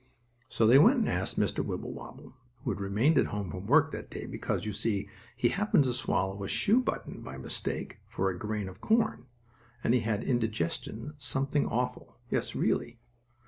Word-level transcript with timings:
So 0.49 0.65
they 0.65 0.79
went 0.79 0.97
and 0.97 1.07
asked 1.07 1.39
Mr. 1.39 1.63
Wibblewobble, 1.63 2.33
who 2.63 2.71
had 2.71 2.81
remained 2.81 3.19
at 3.19 3.27
home 3.27 3.51
from 3.51 3.67
work 3.67 3.91
that 3.91 4.09
day, 4.09 4.25
because, 4.25 4.65
you 4.65 4.73
see, 4.73 5.07
he 5.37 5.49
happened 5.49 5.83
to 5.83 5.93
swallow 5.93 6.43
a 6.43 6.47
shoe 6.47 6.81
button 6.81 7.21
by 7.21 7.37
mistake 7.37 7.99
for 8.07 8.31
a 8.31 8.35
grain 8.39 8.67
of 8.67 8.81
corn, 8.81 9.27
and 9.83 9.93
he 9.93 9.99
had 9.99 10.23
indigestion 10.23 11.13
something 11.19 11.67
awful; 11.67 12.17
yes, 12.31 12.55
really. 12.55 12.99